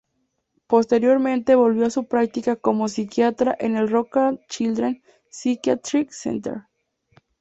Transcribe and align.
Posteriormente 0.65 1.53
volvió 1.53 1.85
a 1.85 1.91
su 1.91 2.07
práctica 2.07 2.55
como 2.55 2.87
psiquiatra 2.87 3.55
en 3.59 3.77
el 3.77 3.87
Rockland 3.87 4.39
Children’s 4.47 4.97
Psychiatric 5.29 6.09
Center. 6.09 6.63